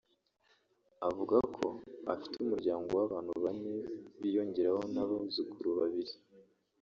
[1.07, 1.65] avuga ko
[2.13, 3.73] afite umuryango w’abantu bane
[4.21, 6.13] biyongeraho n’abuzukuru babiri